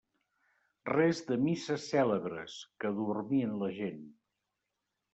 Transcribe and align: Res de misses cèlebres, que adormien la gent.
Res 0.89 1.21
de 1.27 1.37
misses 1.43 1.87
cèlebres, 1.93 2.57
que 2.81 2.93
adormien 2.95 3.57
la 3.63 3.73
gent. 3.81 4.05